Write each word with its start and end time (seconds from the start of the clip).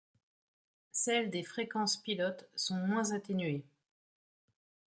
Celles 0.91 1.29
des 1.29 1.43
fréquences 1.43 1.95
pilotes 1.97 2.49
sont 2.55 2.73
moins 2.77 3.11
atténuées. 3.11 3.63